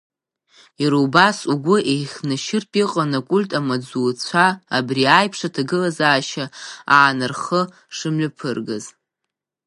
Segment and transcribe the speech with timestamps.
[0.81, 4.45] Иара убас, угәы еихьнашьыртә иҟан акульт амаҵзуҩцәа
[4.77, 6.45] абри аиԥш аҭагылазаашьа
[6.97, 7.61] аан рхы
[7.95, 8.85] шымҩаԥыргаз.